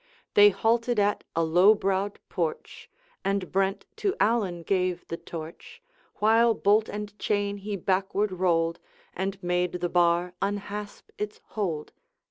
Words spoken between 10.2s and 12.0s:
unhasp its hold.